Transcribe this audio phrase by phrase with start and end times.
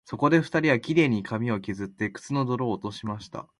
[0.05, 3.47] そこで二人は、綺麗に髪をけずって、靴の泥を落としました